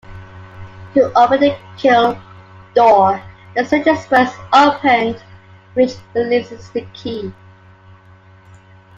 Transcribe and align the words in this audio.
To 0.95 1.13
open 1.15 1.41
the 1.41 1.55
kiln 1.77 2.19
door, 2.73 3.21
the 3.55 3.63
switch 3.63 3.85
is 3.85 4.03
first 4.07 4.35
opened, 4.51 5.21
which 5.75 5.91
releases 6.15 6.71
the 6.71 6.81
key. 6.93 7.31